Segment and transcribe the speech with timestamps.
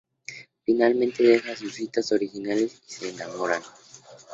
[0.65, 3.61] Finalmente, dejan sus citas originales y se enamoran.